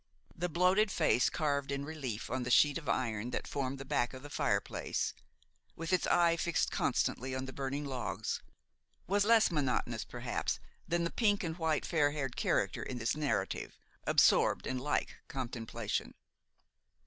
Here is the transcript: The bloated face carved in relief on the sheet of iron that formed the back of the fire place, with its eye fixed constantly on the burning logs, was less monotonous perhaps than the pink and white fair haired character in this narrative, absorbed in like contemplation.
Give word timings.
The 0.35 0.49
bloated 0.49 0.89
face 0.89 1.29
carved 1.29 1.71
in 1.71 1.85
relief 1.85 2.31
on 2.31 2.41
the 2.41 2.49
sheet 2.49 2.79
of 2.79 2.89
iron 2.89 3.29
that 3.29 3.45
formed 3.45 3.77
the 3.77 3.85
back 3.85 4.15
of 4.15 4.23
the 4.23 4.31
fire 4.31 4.59
place, 4.59 5.13
with 5.75 5.93
its 5.93 6.07
eye 6.07 6.37
fixed 6.37 6.71
constantly 6.71 7.35
on 7.35 7.45
the 7.45 7.53
burning 7.53 7.85
logs, 7.85 8.41
was 9.05 9.25
less 9.25 9.51
monotonous 9.51 10.03
perhaps 10.03 10.59
than 10.87 11.03
the 11.03 11.11
pink 11.11 11.43
and 11.43 11.59
white 11.59 11.85
fair 11.85 12.09
haired 12.13 12.35
character 12.35 12.81
in 12.81 12.97
this 12.97 13.15
narrative, 13.15 13.77
absorbed 14.07 14.65
in 14.65 14.79
like 14.79 15.17
contemplation. 15.27 16.15